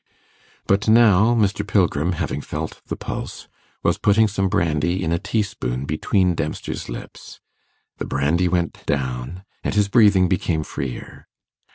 [0.65, 1.61] But now, Mr.
[1.67, 3.47] Pilgrim, having felt the pulse,
[3.83, 7.39] was putting some brandy in a tea spoon between Dempster's lips;
[7.99, 11.27] the brandy went down, and his breathing became freer.